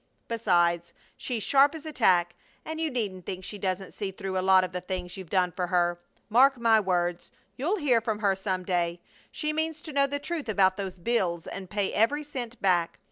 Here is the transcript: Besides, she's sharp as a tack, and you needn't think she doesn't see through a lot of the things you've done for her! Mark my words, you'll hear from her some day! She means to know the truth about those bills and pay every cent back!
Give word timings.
Besides, 0.27 0.93
she's 1.15 1.43
sharp 1.43 1.75
as 1.75 1.85
a 1.85 1.91
tack, 1.93 2.33
and 2.65 2.81
you 2.81 2.89
needn't 2.89 3.27
think 3.27 3.45
she 3.45 3.59
doesn't 3.59 3.93
see 3.93 4.09
through 4.09 4.35
a 4.35 4.41
lot 4.41 4.63
of 4.63 4.71
the 4.71 4.81
things 4.81 5.15
you've 5.15 5.29
done 5.29 5.51
for 5.51 5.67
her! 5.67 5.99
Mark 6.27 6.57
my 6.57 6.79
words, 6.79 7.29
you'll 7.55 7.77
hear 7.77 8.01
from 8.01 8.17
her 8.17 8.35
some 8.35 8.63
day! 8.63 8.99
She 9.31 9.53
means 9.53 9.79
to 9.81 9.93
know 9.93 10.07
the 10.07 10.17
truth 10.17 10.49
about 10.49 10.75
those 10.75 10.97
bills 10.97 11.45
and 11.45 11.69
pay 11.69 11.93
every 11.93 12.23
cent 12.23 12.59
back! 12.59 12.97